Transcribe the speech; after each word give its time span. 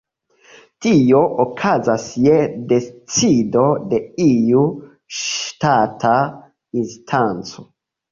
Tio 0.83 1.17
okazas 1.41 2.05
je 2.27 2.37
decido 2.71 3.65
de 3.91 3.99
iu 4.25 4.63
ŝtata 5.19 6.15
instanco. 6.81 7.67